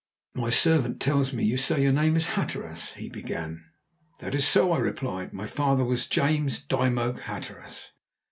"My 0.33 0.49
servant 0.49 0.99
tells 0.99 1.31
me 1.31 1.43
you 1.43 1.57
say 1.57 1.83
your 1.83 1.91
name 1.91 2.15
is 2.15 2.29
Hatteras?" 2.29 2.93
he 2.93 3.07
began. 3.07 3.63
"That 4.17 4.33
is 4.33 4.47
so," 4.47 4.71
I 4.71 4.79
replied. 4.79 5.31
"My 5.31 5.45
father 5.45 5.85
was 5.85 6.07
James 6.07 6.59
Dymoke 6.59 7.19
Hatteras." 7.19 7.91